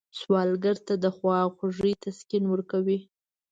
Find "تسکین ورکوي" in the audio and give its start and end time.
2.03-2.99